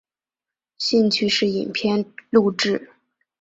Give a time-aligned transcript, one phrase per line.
[0.79, 2.89] 兴趣是影片录制。